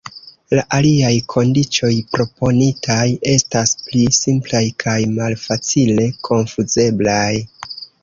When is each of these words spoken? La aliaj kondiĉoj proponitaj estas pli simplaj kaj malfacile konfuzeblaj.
La 0.59 0.61
aliaj 0.77 1.11
kondiĉoj 1.33 1.91
proponitaj 2.15 3.05
estas 3.35 3.75
pli 3.85 4.03
simplaj 4.23 4.65
kaj 4.87 4.99
malfacile 5.21 6.11
konfuzeblaj. 6.33 7.25